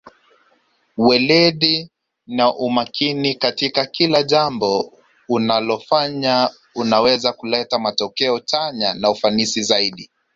[0.97, 1.89] weledi
[2.27, 4.93] na umakini katika kila jambo
[5.29, 10.09] unalofanya unaweza kuleta matokeo chanya na ufanisi zaidi